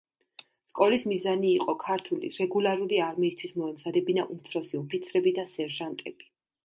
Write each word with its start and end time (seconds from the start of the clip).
სკოლის 0.69 1.03
მიზანი 1.09 1.51
იყო 1.57 1.75
ქართული 1.83 2.31
რეგულარული 2.37 3.01
არმიისათვის 3.09 3.55
მოემზადებინა 3.61 4.27
უმცროსი 4.37 4.81
ოფიცრები 4.81 5.35
და 5.41 5.47
სერჟანტები. 5.57 6.33